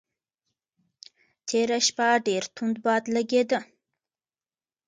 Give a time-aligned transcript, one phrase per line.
[1.47, 3.59] تېره شپه ډېر توند باد لګېده.